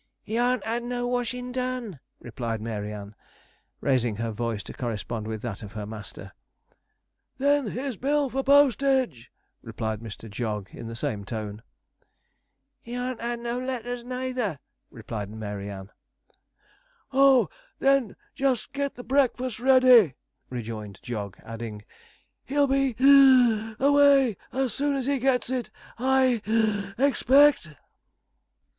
'He 0.23 0.33
harn't 0.35 0.65
had 0.65 0.81
no 0.83 1.05
washin' 1.05 1.51
done,' 1.51 1.99
replied 2.19 2.59
Mary 2.59 2.91
Ann, 2.91 3.13
raising 3.81 4.15
her 4.15 4.31
voice 4.31 4.63
to 4.63 4.73
correspond 4.73 5.27
with 5.27 5.43
that 5.43 5.61
of 5.61 5.73
her 5.73 5.85
master. 5.85 6.31
'Then 7.37 7.67
his 7.67 7.97
bill 7.97 8.27
for 8.27 8.41
postage,' 8.43 9.31
replied 9.61 9.99
Mr. 9.99 10.27
Jog, 10.27 10.69
in 10.71 10.87
the 10.87 10.95
same 10.95 11.23
tone. 11.23 11.61
'He 12.81 12.95
harn't 12.95 13.21
had 13.21 13.41
no 13.41 13.59
letters 13.59 14.03
neither,' 14.03 14.57
replied 14.89 15.29
Mary 15.29 15.69
Ann. 15.69 15.91
'Oh, 17.13 17.47
then, 17.77 18.15
just 18.33 18.73
get 18.73 18.95
the 18.95 19.03
breakfast 19.03 19.59
ready,' 19.59 20.15
rejoined 20.49 20.99
Jog, 21.03 21.37
adding, 21.45 21.83
'he'll 22.45 22.65
be 22.65 22.95
(wheezing) 22.97 23.75
away 23.79 24.35
as 24.51 24.73
soon 24.73 24.95
as 24.95 25.05
he 25.05 25.19
gets 25.19 25.51
it, 25.51 25.69
I 25.99 26.41
(puff) 26.43 26.99
expect.' 26.99 27.73